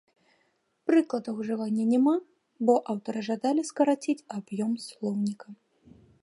Прыкладаў 0.89 1.35
ўжывання 1.41 1.85
няма, 1.91 2.13
бо 2.69 2.73
аўтары 2.95 3.19
жадалі 3.29 3.61
скараціць 3.71 4.25
аб'ём 4.39 4.71
слоўніка. 4.87 5.47